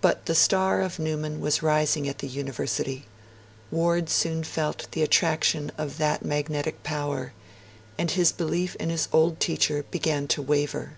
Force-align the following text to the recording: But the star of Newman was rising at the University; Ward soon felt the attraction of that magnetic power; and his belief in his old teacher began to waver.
But 0.00 0.26
the 0.26 0.34
star 0.36 0.80
of 0.80 1.00
Newman 1.00 1.40
was 1.40 1.60
rising 1.60 2.08
at 2.08 2.18
the 2.18 2.28
University; 2.28 3.04
Ward 3.72 4.08
soon 4.08 4.44
felt 4.44 4.86
the 4.92 5.02
attraction 5.02 5.72
of 5.76 5.98
that 5.98 6.24
magnetic 6.24 6.84
power; 6.84 7.32
and 7.98 8.08
his 8.12 8.30
belief 8.30 8.76
in 8.76 8.90
his 8.90 9.08
old 9.12 9.40
teacher 9.40 9.82
began 9.90 10.28
to 10.28 10.40
waver. 10.40 10.92